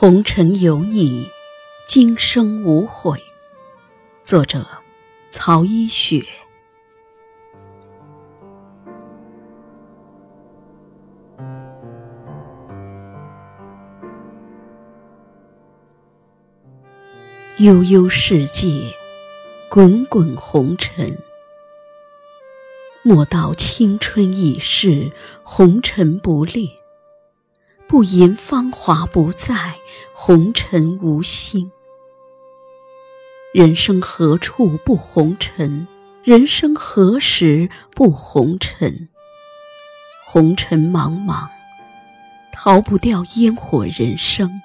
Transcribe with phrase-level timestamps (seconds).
[0.00, 1.28] 红尘有你，
[1.84, 3.20] 今生无悔。
[4.22, 4.64] 作者：
[5.28, 6.24] 曹一雪。
[17.58, 18.68] 悠悠世界，
[19.68, 21.18] 滚滚红尘。
[23.02, 25.10] 莫道青春已逝，
[25.42, 26.77] 红尘不恋。
[27.88, 29.76] 不言芳华不再，
[30.12, 31.72] 红尘无心。
[33.54, 35.88] 人生何处不红尘？
[36.22, 39.08] 人生何时不红尘？
[40.26, 41.48] 红尘茫茫，
[42.52, 44.60] 逃不掉烟火人生；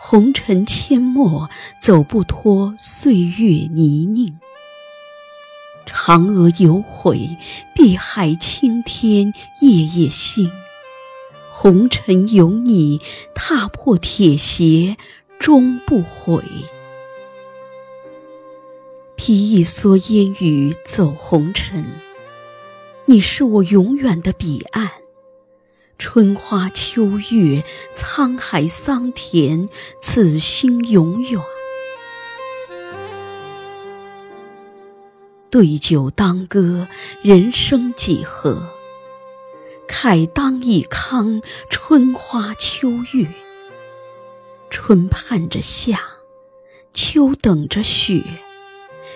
[0.00, 1.48] 红尘阡陌，
[1.80, 4.40] 走不脱岁月泥泞。
[5.86, 7.38] 嫦娥有悔，
[7.72, 10.50] 碧海青天夜夜心。
[11.50, 13.00] 红尘有你，
[13.34, 14.96] 踏破铁鞋
[15.38, 16.44] 终不悔。
[19.16, 21.84] 披一蓑烟雨走红尘，
[23.06, 24.90] 你是我永远的彼岸。
[25.98, 29.68] 春花秋月，沧海桑田，
[30.00, 31.42] 此心永远。
[35.50, 36.86] 对酒当歌，
[37.22, 38.77] 人生几何？
[40.00, 43.26] 慨当以慷，春花秋月。
[44.70, 45.98] 春盼着夏，
[46.94, 48.22] 秋等着雪。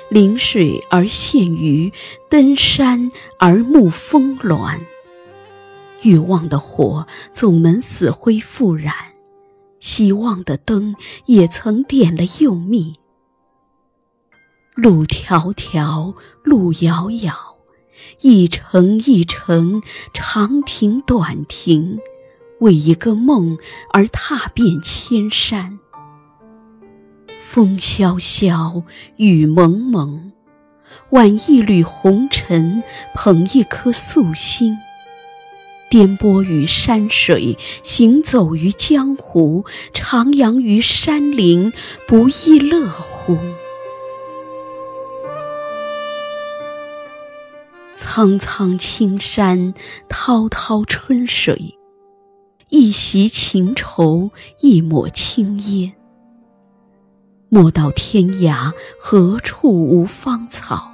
[0.09, 1.93] 临水而羡鱼，
[2.29, 4.85] 登山而沐峰峦。
[6.03, 8.93] 欲望的火总能死灰复燃，
[9.79, 10.97] 希望的灯
[11.27, 12.93] 也曾点了又灭。
[14.75, 17.52] 路迢迢，路遥遥。
[18.21, 21.99] 一程一程，长亭短亭，
[22.61, 23.59] 为一个梦
[23.93, 25.79] 而踏遍千山。
[27.41, 28.83] 风萧萧，
[29.17, 30.33] 雨蒙蒙，
[31.11, 32.83] 挽一缕红尘，
[33.15, 34.77] 捧一颗素心。
[35.91, 41.71] 颠簸于山水，行走于江湖，徜徉于山林，
[42.09, 43.37] 不亦乐乎？
[48.15, 49.73] 苍苍青山，
[50.07, 51.79] 滔滔春水，
[52.69, 54.31] 一袭情愁，
[54.61, 55.95] 一抹青烟。
[57.49, 58.71] 莫道天涯
[59.01, 60.93] 何处无芳草，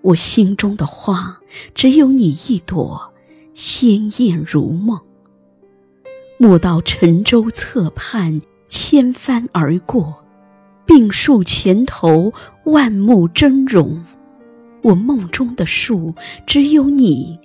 [0.00, 1.40] 我心中的花
[1.74, 3.12] 只有你一朵，
[3.52, 4.98] 鲜艳如梦。
[6.38, 10.24] 莫道沉舟侧畔，千帆而过，
[10.86, 12.32] 病树前头，
[12.64, 14.00] 万木峥嵘。
[14.82, 16.14] 我梦中的树，
[16.46, 17.38] 只有你，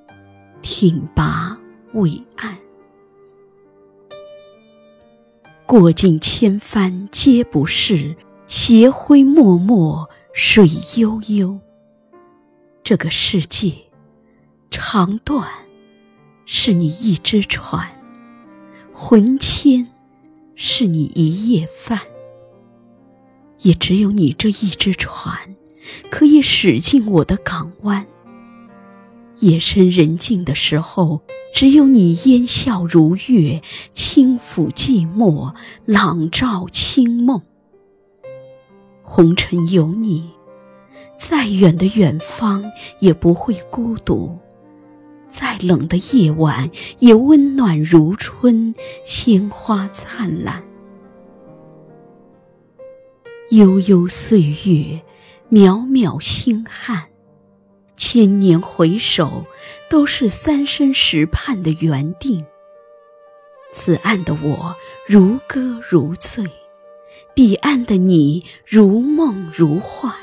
[0.61, 1.59] 挺拔
[1.93, 2.57] 伟岸。
[5.65, 11.59] 过尽千帆皆不是，斜晖脉脉水悠悠。
[12.83, 13.73] 这个世界
[14.69, 15.49] 长短，
[16.45, 17.87] 是你一只船；
[18.93, 19.89] 魂牵，
[20.55, 21.99] 是你一夜帆。
[23.59, 25.55] 也只有你这一只船。
[26.09, 28.05] 可以驶进我的港湾。
[29.39, 31.21] 夜深人静的时候，
[31.53, 33.61] 只有你烟笑如月，
[33.91, 35.53] 轻抚寂寞，
[35.85, 37.41] 朗照清梦。
[39.01, 40.31] 红尘有你，
[41.17, 42.63] 再远的远方
[42.99, 44.37] 也不会孤独；
[45.29, 46.69] 再冷的夜晚
[46.99, 48.73] 也温暖如春，
[49.03, 50.63] 鲜花灿烂。
[53.49, 55.01] 悠悠岁月。
[55.53, 57.11] 渺渺星汉，
[57.95, 59.45] 千年回首，
[59.87, 62.43] 都是三生石畔的缘定。
[63.71, 64.75] 此岸的我
[65.07, 66.43] 如歌如醉，
[67.35, 70.15] 彼岸的你如梦如幻。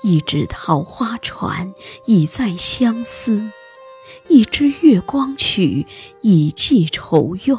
[0.00, 1.74] 一只桃花船
[2.06, 3.50] 已在相思，
[4.28, 5.86] 一支月光曲
[6.22, 7.54] 已寄愁怨。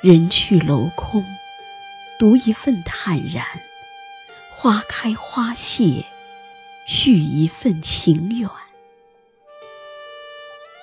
[0.00, 1.24] 人去楼空，
[2.20, 3.44] 独一份坦然。
[4.62, 6.04] 花开花谢，
[6.84, 8.46] 续一份情缘。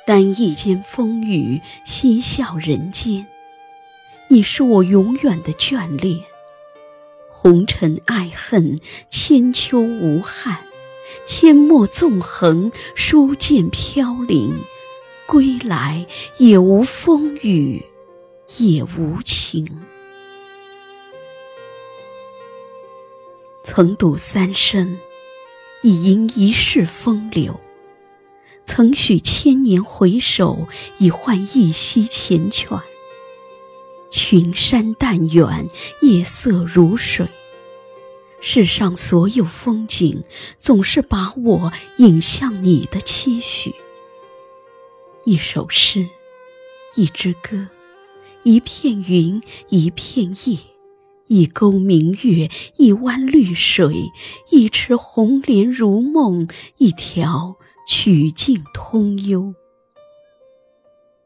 [0.03, 3.27] 单一间风雨，嬉笑人间。
[4.29, 6.21] 你是我永远的眷恋。
[7.29, 8.79] 红尘爱恨，
[9.11, 10.57] 千秋无憾。
[11.27, 14.59] 阡陌纵横，书剑飘零。
[15.27, 16.07] 归来
[16.39, 17.85] 也无风雨，
[18.57, 19.69] 也无晴。
[23.69, 24.97] 曾赌三生，
[25.81, 27.59] 已迎一世风流；
[28.63, 30.69] 曾许千年回首，
[30.99, 32.81] 已换一夕缱绻。
[34.09, 35.67] 群山淡远，
[35.99, 37.27] 夜色如水。
[38.39, 40.23] 世上所有风景，
[40.57, 43.75] 总是把我引向你的期许。
[45.25, 46.07] 一首诗，
[46.95, 47.67] 一支歌，
[48.43, 50.57] 一片云，一片叶，
[51.27, 54.11] 一钩明月，一湾绿水，
[54.49, 56.47] 一池红莲如梦，
[56.77, 59.53] 一条曲径通幽。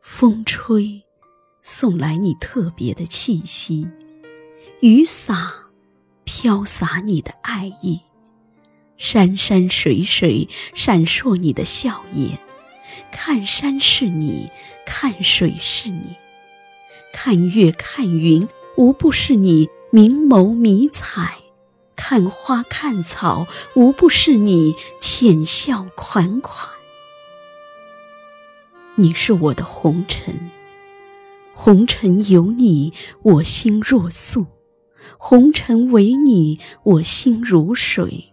[0.02, 1.04] 风吹，
[1.62, 3.88] 送来你特别的气息；
[4.80, 5.70] 雨洒，
[6.24, 8.00] 飘洒你的爱意；
[8.98, 12.40] 山山水水，闪烁你的笑颜。
[13.12, 14.50] 看山是你，
[14.84, 16.16] 看水是你，
[17.14, 21.44] 看月看云，无不是你明眸迷彩；
[21.98, 23.46] 看花看草，
[23.76, 26.70] 无不是你浅笑款款。
[28.96, 30.50] 你是我的红尘，
[31.54, 34.46] 红尘有你，我心若素；
[35.18, 38.32] 红尘为你，我心如水；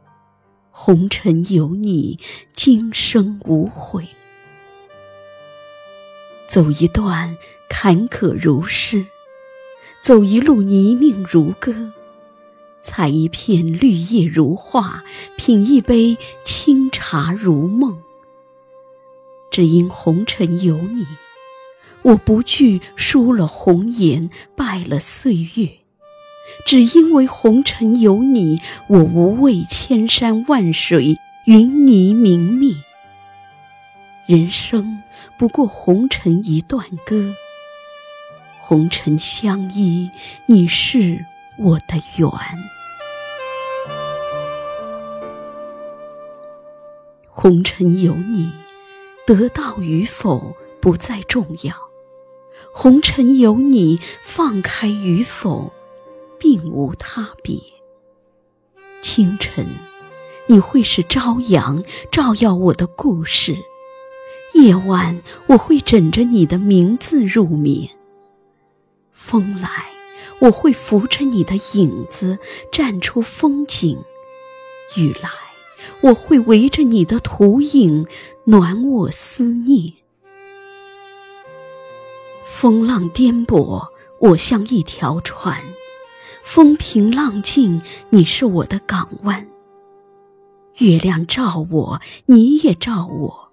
[0.71, 2.21] 红尘有你，
[2.53, 4.07] 今生无悔。
[6.47, 7.37] 走一段
[7.69, 9.05] 坎坷如诗，
[10.01, 11.93] 走一路泥泞如歌，
[12.81, 15.03] 采一片绿叶如画，
[15.37, 17.99] 品一杯清茶如梦。
[19.51, 21.07] 只因红尘有你，
[22.03, 25.81] 我不惧输了红颜，败了岁月；
[26.65, 28.59] 只因为红尘有你，
[28.89, 32.75] 我无畏千山万水，云泥明灭。
[34.27, 35.03] 人生
[35.39, 37.35] 不过红尘一段歌，
[38.69, 40.11] 红尘相依，
[40.45, 41.25] 你是
[41.57, 42.31] 我的缘。
[47.31, 48.53] 红尘有你，
[49.27, 51.73] 得到与否不再重要；
[52.75, 55.73] 红尘有你，放开与否
[56.39, 57.59] 并无他别。
[59.01, 59.67] 清晨，
[60.47, 63.57] 你会是朝阳，照耀我的故事。
[64.53, 67.98] 夜晚，我会枕着你的名字入眠。
[69.21, 69.69] 风来，
[70.39, 72.39] 我会扶着你的影子
[72.71, 73.99] 站出风景；
[74.97, 75.29] 雨来，
[76.03, 78.07] 我会围着你的图影
[78.45, 79.93] 暖我思念。
[82.47, 83.89] 风浪颠簸，
[84.21, 85.57] 我像一条船；
[86.45, 89.49] 风平浪静，你是我的港湾。
[90.77, 93.49] 月亮照我，你也照我。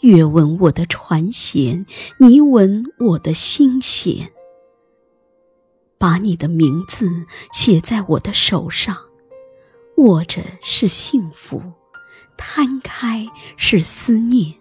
[0.00, 1.84] 月吻我的船舷，
[2.16, 4.32] 你吻我的心弦。
[6.00, 8.96] 把你的名字写在我的手上，
[9.98, 11.62] 握着是幸福，
[12.38, 14.54] 摊开是思念。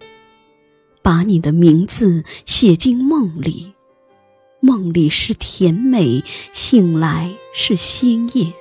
[1.01, 3.73] 把你的名字写进梦里，
[4.59, 8.51] 梦里是甜美，醒来是鲜艳。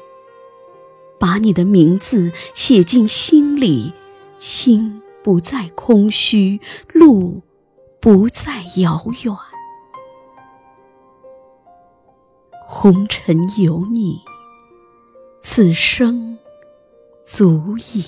[1.19, 3.93] 把你的名字写进心里，
[4.39, 5.03] 心。
[5.21, 6.61] 不再空虚，
[6.95, 7.43] 路
[8.01, 9.37] 不再遥远。
[12.71, 14.21] 红尘有你，
[15.41, 16.37] 此生
[17.25, 18.05] 足矣。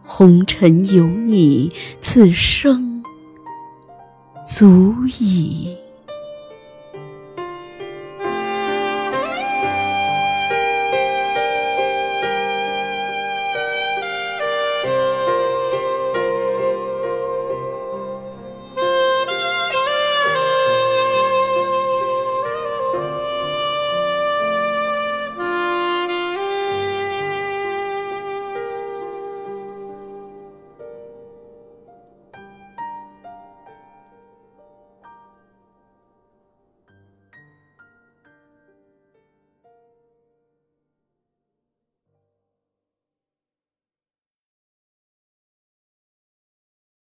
[0.00, 3.02] 红尘有你，此生
[4.46, 5.76] 足矣。